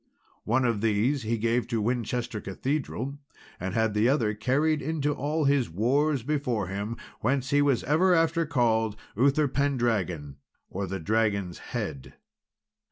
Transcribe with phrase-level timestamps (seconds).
[0.45, 3.19] One of these he gave to Winchester Cathedral,
[3.59, 8.15] and had the other carried into all his wars before him, whence he was ever
[8.15, 10.37] after called Uther Pendragon,
[10.71, 12.15] or the dragon's head.